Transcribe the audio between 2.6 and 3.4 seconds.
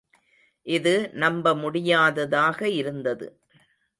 இருந்தது.